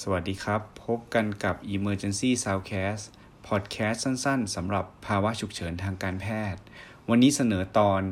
[0.00, 3.04] สวัสดีครับ พบกันกับ Emergency Soundcast
[3.46, 6.60] Podcast สั้นๆสำหรับภาวะฉุกเฉินทางการแพทย์
[7.08, 8.02] วันนี้เสนอตอน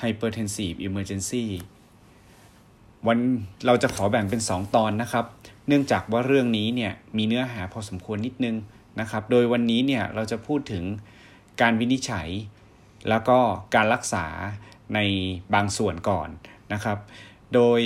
[0.00, 1.44] Hypertensive Emergency
[3.06, 3.18] วัน
[3.66, 5.24] เราจะขอแบ่งเป็น 2 ตอนนะครับ
[5.68, 8.56] เนื่องจากว่าเรื่องนี้เนี่ยมีเนื้อหาพอสมควรนิดนึง
[9.00, 10.84] นะครับ โดยวันนี้เนี่ยเราจะพูดถึง
[11.60, 12.28] การวินิจฉัย
[13.08, 13.38] แล้วก็
[13.74, 14.26] การรักษา
[14.94, 14.98] ใน
[15.54, 16.28] บางส่วนก่อน
[16.72, 16.98] นะครับ
[17.54, 17.80] โดย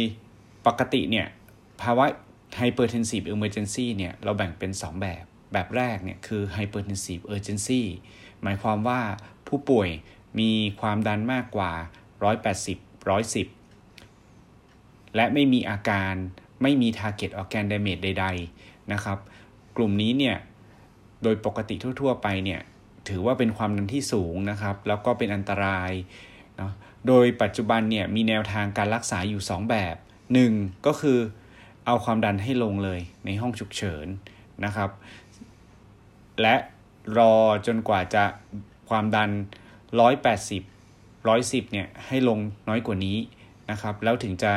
[0.66, 1.26] ปกติเนี่ย
[1.82, 2.06] ภาวะ
[2.60, 7.82] hypertensive emergency เนี่ยเราแบ่งเป็น 2 แบบ แบบแรกเนี่ยคือ hypertensive urgency
[8.42, 9.00] หมายความว่า
[9.48, 9.88] ผู้ป่วย
[10.38, 11.72] มีความดันมากกว่า
[12.40, 16.14] 180 110 และไม่มีอาการ
[16.62, 18.26] ไม่มี target organ damage ใด
[18.58, 19.18] ๆ นะครับ
[19.76, 20.36] กลุ่มนี้เนี่ย
[21.22, 22.60] โดยปกติทั่ว ๆ ไปเนี่ย
[23.08, 25.90] ถือว่าเป็นความดันที่สูงนะครับ แล้วก็เป็นอันตราย
[26.56, 26.72] เนาะ
[27.06, 29.96] โดยปัจจุบันเนี่ย มีแนวทางการรักษาอยู่ 2 แบบ
[30.40, 31.18] 1 ก็คือ
[31.86, 34.06] เอาความดันให้ลงเลยในห้องฉุกเฉิน
[34.64, 34.90] นะครับ
[36.42, 36.54] และ
[37.18, 37.34] รอ
[37.66, 38.24] จนกว่าจะ
[38.88, 39.30] ความดัน
[40.10, 40.62] 180
[41.08, 43.18] 110เนี่ยให้ลงน้อยกว่านี้
[43.70, 44.54] นะครับ แล้วถึงจะ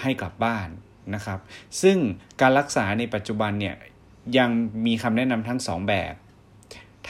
[0.00, 0.68] ให้กลับบ้าน
[1.14, 1.38] นะครับ
[1.82, 1.96] ซึ่ง
[2.40, 3.76] การรักษาในปัจจุบันเนี่ย
[4.38, 4.50] ยัง
[4.86, 6.14] มีคำแนะนำทั้ง 2 แบบ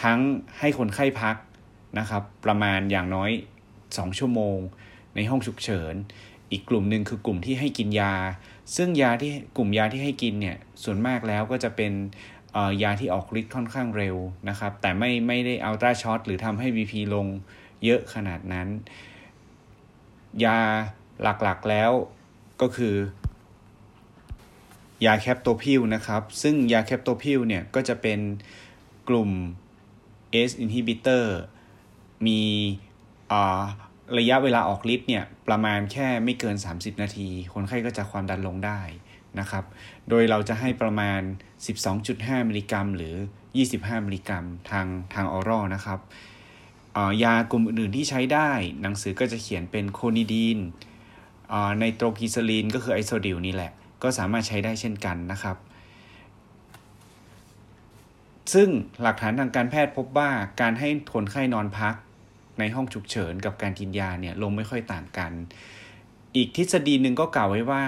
[0.03, 0.19] ทั้ง
[0.59, 1.37] ให้คนไข้พัก
[1.99, 3.31] นะครับ ประมาณอย่างน้อย
[3.75, 4.59] 2 ชั่วโมง
[5.15, 5.95] ในห้องฉุกเฉิน
[6.53, 8.14] อีกกลุ่มหนึ่งคือกลุ่มที่ให้กินยา
[8.77, 11.92] ซึ่งยาที่กลุ่มยาที่ให้กินเนี่ยส่วนมากแล้วก็จะเป็น
[12.83, 14.17] ยาที่ออกฤทธิ์ค่อนข้างเร็ว
[14.48, 17.27] นะครับ แต่ไม่ไม่ได้อัลตราช็อตหรือทำให้ BP ลง
[17.84, 18.69] เยอะขนาดนั้น
[20.44, 20.59] ยา
[21.22, 21.91] หลักๆแล้ว
[22.61, 22.94] ก็คือ
[25.05, 28.20] ยา captopril นะครับ ซึ่งยา captopril เนี่ยก็จะเป็น
[29.09, 29.31] กลุ่ม
[30.34, 31.25] ACE inhibitor
[32.27, 32.42] มี
[34.19, 38.81] ระยะเวลาออกฤทธิ์เนี่ยประมาณแค่ไม่เกิน 30 นาที คนไข้ก็จะความดันลงได้
[39.41, 39.64] นะครับ
[40.09, 41.20] โดยเราจะให้ประมาณ
[41.84, 43.14] 12.5 มิลลิกรัม หรือ
[43.61, 46.00] 25 มิลลิกรัมทางทาง oral นะครับ
[47.22, 48.50] ยากลุ่มอื่นที่ใช้ได้
[48.82, 50.59] หนังสือก็จะเขียนเป็น clonidine
[51.81, 53.72] nitroglycerin ก็คือ Isordil นี่แหละ
[54.03, 55.56] ก็สามารถใช้ได้เช่นกันนะครับ
[58.54, 58.69] ซึ่ง
[59.03, 61.94] หลักฐานทางการแพทย์พบว่าการให้คนไข้นอนพัก
[62.59, 65.33] ในห้องฉุกเฉินกับการกินยาเนี่ยลงไม่ค่อยต่างกัน
[66.37, 67.85] อีกทฤษฎีหนึ่งก็กล่าวไว้ว่า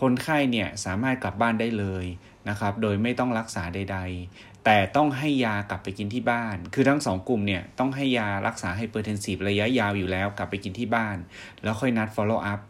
[0.00, 2.04] คนไข้เนี่ยสามารถกลับบ้านได้เลย
[2.48, 3.98] นะครับ โดยไม่ต้องรักษาใด
[4.30, 11.16] ๆ แต่ต้องให้ยากลับไปกินที่บ้าน คือทั้งสองกลุ่มเนี่ยต้องให้ยารักษา hypertensive ระยะยาวอยู่แล้วกลับไปกินที่บ้าน
[11.62, 12.60] แล้วค่อยนัด follow up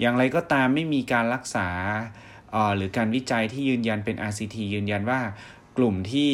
[0.00, 1.68] อย่างไรก็ตามไม่มีการรักษา
[2.76, 5.20] หรือการวิจัยที่ยืนยันเป็น RCT ยืนยันว่า
[5.78, 6.32] กลุ่มที่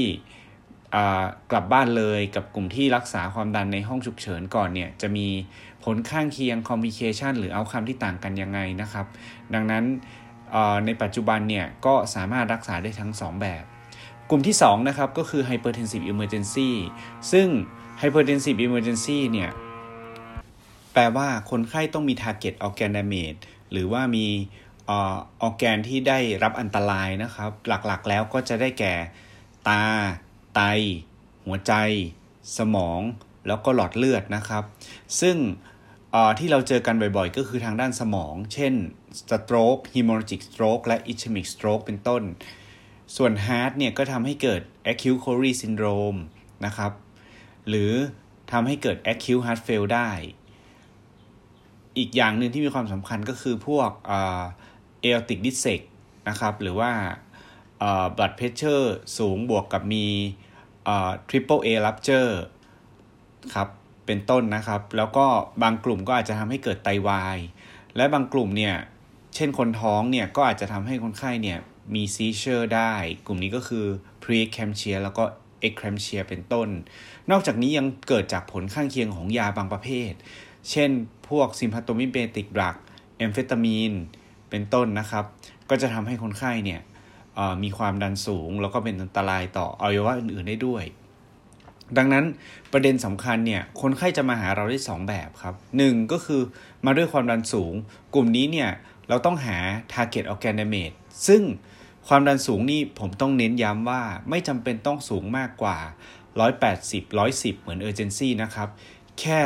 [1.51, 5.27] กลับบ้านเลยกับกลุ่มที่รักษาความดันในห้องฉุกเฉินก่อนเนี่ยจะมี
[5.85, 9.07] ผลข้างเคียงคอมพิเคชันหรือเอาคำที่ต่างกันยังไงนะครับ
[9.55, 9.85] ดังนั้น
[10.87, 13.63] ในปัจจุบันเนี่ยก็สามารถรักษาได้ทั้ง 2 แบบ
[14.31, 16.71] กลุ่มที่2นะครับก็คือ hypertensive emergency
[17.33, 17.49] ซึ่ง
[18.01, 19.51] hypertensive emergency เนี่ย
[20.93, 23.41] แปลว่าคนไข้ต้องมี target organ damage
[23.73, 24.27] หรือว่ามี
[24.91, 24.93] อ
[25.43, 28.95] อแกนที่ได้รับอันตรายนะครับ หลักๆแล้วก็จะได้แก่
[29.69, 29.83] ตา
[30.59, 30.65] ไต
[31.47, 31.73] หัวใจ
[32.59, 33.01] สมอง
[33.47, 34.65] แล้วก็หลอดเลือดนะครับ
[35.21, 35.37] ซึ่ง
[36.39, 38.75] ที่เราเจอกันบ่อยๆ ก็คือทางด้านสมอง เช่น
[39.21, 42.23] stroke hemorrhagic stroke และ ischemic stroke เป็นต้น
[43.17, 44.61] ส่วน heart เนี่ยก็ทำให้เกิด
[44.93, 46.19] acute coronary syndrome
[46.67, 46.93] นะครับ
[47.69, 47.93] หรือ
[48.53, 50.11] ทำให้เกิด acute heart fail ได้
[51.99, 53.91] อีกอย่างหนึ่งที่มีความสำคัญก็คือพวก
[55.05, 55.81] aortic d i s s e c
[56.29, 56.93] นะครับ หรือว่า
[58.17, 58.87] blood pressure
[59.19, 60.07] สูงบวกกับมี
[61.29, 62.33] triple A rupture
[63.55, 63.69] ครับ
[64.07, 65.27] เป็นต้นนะครับ แล้วก็
[65.63, 67.39] บางกลุ่มก็อาจจะทำให้เกิดไตวาย
[67.97, 68.75] และบางกลุ่มเนี่ย
[69.35, 71.59] เช่นคนท้องเนี่ยก็อาจจะทำให้คนไข้เนี่ย
[71.95, 72.93] มี seizure ได้
[73.27, 73.87] กลุ่มนี้ก็คือ
[74.23, 75.25] preeclampsia แล้วก็
[75.69, 76.69] eclampsia เป็นต้น
[77.31, 80.13] นอกจากนี้ยังเกิดจากผลข้างเคียงของยาบางประเภท
[80.71, 80.91] เช่น
[81.29, 82.77] พวก sympathomimetic drug
[83.17, 83.93] แอมเฟตามีน
[84.51, 85.25] เป็นต้นนะครับ
[85.71, 86.81] ก็จะทำให้คนไข้เนี่ย
[87.63, 90.85] มีความดันสูง แล้วก็เป็นอันตรายต่ออวัยวะอื่นๆได้ด้วย
[91.97, 92.25] ดังนั้น
[92.73, 95.55] ประเด็นสำคัญเนี่ยคนไข้จะมาหาเราได้ 2 แบบครับ
[95.85, 96.43] 1 ก็คือ
[96.87, 97.73] มาด้วยความดันสูง
[98.15, 98.71] กลุ่มนี้เนี่ย
[99.09, 99.59] เราต้องหา
[99.93, 100.97] target organ damage
[101.27, 101.43] ซึ่ง
[102.09, 105.79] ความดันสูงนี่ผมต้องเน้นย้ำว่าไม่จำเป็นต้องสูงมากกว่า
[106.45, 108.69] 180 110 เหมือน urgency นะครับ
[109.21, 109.39] แค่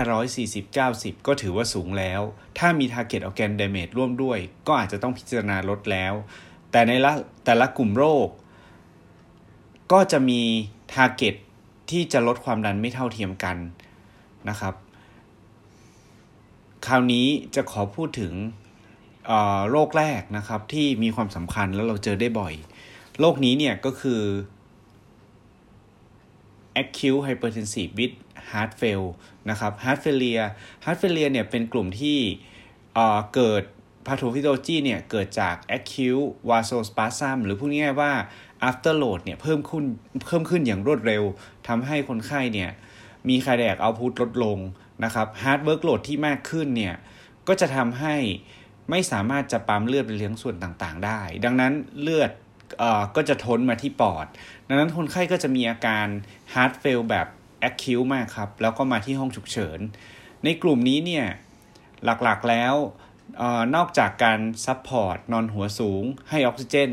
[0.65, 2.21] 140 90 ก็ถือว่าสูงแล้ว
[2.59, 6.15] ถ้ามี target organ damage ร่วมด้วย ก็อาจจะต้องพิจารณาลดแล้ว
[6.73, 7.13] แต่ในละ
[7.45, 8.29] แต่ละกลุ่มโรค
[9.93, 10.41] ก็จะมี
[10.93, 11.35] ทาร์เก็ต
[11.91, 13.57] ที่จะลดความดันไม่เท่าเทียมกัน
[14.49, 14.75] นะครับ
[16.87, 18.33] คราวนี้จะขอพูดถึง
[19.71, 22.55] โรคแรกนะครับที่มีความสำคัญแล้วเราเจอได้บ่อย
[23.21, 24.23] โรคนี้เนี่ยก็คือ
[26.83, 28.17] acute hypertensive with
[28.51, 29.05] heart fail
[29.51, 30.49] นะครับ heart failure
[30.85, 32.19] heart failure เนี่ยเป็นกลุ่มที่
[33.35, 33.63] เกิด
[34.07, 38.13] pathophysiology เนี่ยเกิดจาก acute vasospasm หรือพูดง่ายๆว่า
[38.69, 39.85] afterload เนี่ยเพิ่มขึ้น
[40.27, 41.23] เพิ่มขึ้นอย่างรวดเร็ว
[41.69, 42.71] ทำให้คนไข้เนี่ย
[43.29, 44.59] มี cardiac output ลดลง
[45.05, 46.95] นะครับ heart workload ที่มากขึ้นเนี่ย
[47.49, 48.17] ก็จะทำให้
[48.91, 52.31] ไม่สามารถจะปั๊มเลือดไปเลี้ยงส่วนต่างๆ ได้ ดังนั้นเลือด
[53.17, 54.27] ก็จะทนมาที่ปอด
[54.69, 56.07] ดังนั้นคนไข้ก็จะมีอาการ
[56.55, 57.27] heart fail แบบ
[57.69, 59.79] acute มากครับ แล้วก็มาที่ห้องฉุกเฉิน
[60.45, 61.27] ในกลุ่มนี้เนี่ย
[62.05, 62.75] หลักๆแล้ว
[63.75, 66.91] นอกจากการ support นอนหัวสูง ให้ออกซิเจน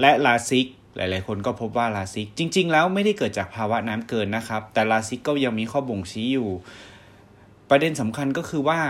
[0.00, 0.66] และ Lasix
[0.96, 6.50] หลายๆ คนก็พบว่า Lasix จริง ๆ แล้วไม่ได้เกิดจากภาวะน้ำเกินนะครับ แต่ Lasix ก็ยังมีข้อบ่งชี้อยู่
[7.70, 8.80] ประเด็นสำคัญก็คือว่า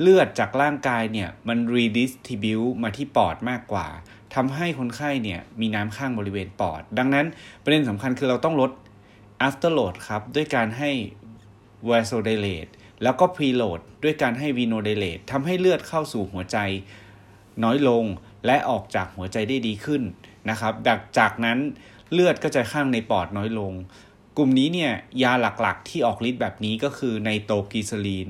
[0.00, 3.86] เลือดจากร่างกายเนี่ยมัน redistribute มาที่ปอดมากกว่า
[4.34, 7.26] ทำให้คนไข้เนี่ยมีน้ำข้างบริเวณปอด ดังนั้น
[7.62, 8.70] ประเด็นสำคัญคือเราต้องลด
[9.46, 10.90] afterload ครับ ด้วยการให้
[11.88, 12.72] vasodilate
[13.02, 16.58] แล้วก็ preload ด้วยการให้ venodilate ทำให้เลือดเข้าสู่หัวใจ
[17.64, 18.04] น้อยลง
[18.46, 20.02] และออกจากหัวใจได้ดีขึ้น
[20.50, 21.58] นะครับจากจากนั้น
[22.12, 23.72] เลือดก็จะข้างในปอดน้อยลง
[24.36, 24.92] กลุ่มนี้เนี่ย
[25.22, 28.28] ยาหลักๆที่ออกฤทธิ์แบบนี้ก็คือ nitroglycerin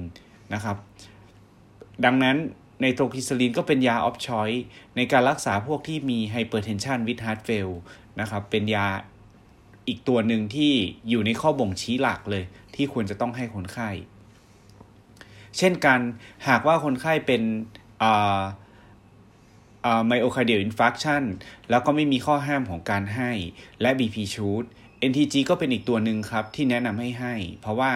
[0.54, 0.76] นะครับ
[2.04, 2.36] ดังนั้น
[2.80, 4.50] nitroglycerin ก็เป็นยา of choice
[4.96, 7.68] ในการรักษาพวกที่มี hypertension with heart fail
[8.20, 8.86] นะครับเป็นยา
[9.88, 10.72] อีกตัวหนึ่งที่
[11.08, 12.44] อยู่ในข้อบ่งชี้หลักเลย
[12.74, 13.90] ที่ควรจะต้องให้คนไข้
[15.58, 16.00] เช่นกัน
[16.48, 17.42] หากว่าคนไข้เป็น
[20.06, 21.22] myocardial infarction
[21.70, 23.30] แล้วก็ไม่มีข้อห้ามของการให้
[23.80, 24.64] และ BP สูง
[25.10, 27.92] NTG ก็เป็นอีกตัวหนึ่งครับที่แนะนำให้ให้ เพราะว่า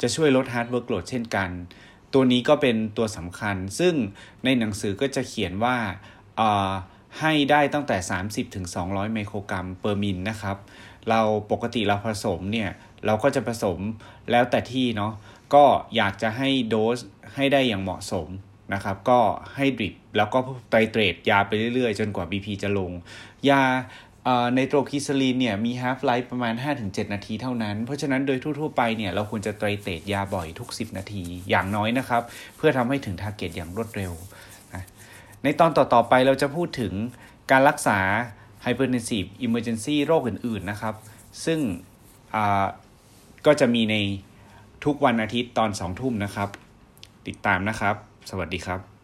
[0.00, 1.50] จะช่วยลด heart workload เช่นกัน
[2.14, 3.94] ตัวนี้ก็เป็นตัวสำคัญ ซึ่ง
[4.44, 5.76] ในหนังสือก็จะเขียนว่า
[7.20, 7.96] ให้ได้ตั้งแต่
[8.54, 10.56] 30-200ไมโครกรัม per min นะครับ
[11.10, 11.20] เรา
[11.52, 12.70] ปกติเราผสมเนี่ย
[13.06, 13.78] เราก็จะผสม
[14.30, 15.12] แล้วแต่ที่เนาะ
[15.54, 15.64] ก็
[15.96, 16.98] อยากจะให้โดส
[17.34, 18.28] ให้ได้อย่างเหมาะสม
[18.74, 19.20] นะครับก็
[19.56, 20.38] ให้ drip แล้วก็
[20.70, 22.90] titrate ยาไปเรื่อยๆ จนกว่า BP จะลง
[23.50, 23.62] ยา
[24.56, 32.22] nitroglycerin เนี่ยมี half-life ประมาณ 5-7 นาทีเท่านั้น เพราะฉะนั้นโดยทั่วๆไปเนี่ยเราควรจะ titrate ยาบ่อยทุก 10 นาทีอย่างน้อยนะครับ
[32.56, 34.12] เพื่อทำให้ถึงทาร์เก็ตอย่างรวดเร็ว
[34.74, 34.84] นะ
[35.42, 36.92] ในตอนต่อๆไปเราจะพูดถึง
[37.50, 37.98] การรักษา
[38.64, 40.94] Hypertensive Emergency โรคอื่นๆนะครับ
[41.44, 41.58] ซึ่ง
[43.46, 43.96] ก็จะมีใน
[44.86, 46.48] ทุกวันอาทิตย์ตอน2ทุ่มนะครับ
[47.26, 47.94] ติดตามนะครับ
[48.30, 48.95] สวัสดีครับ